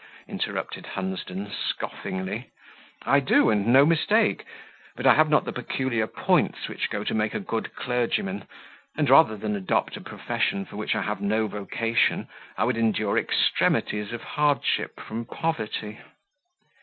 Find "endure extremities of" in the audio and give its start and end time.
12.77-14.23